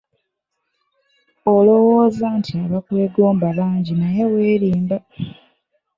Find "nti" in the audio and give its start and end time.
2.39-2.51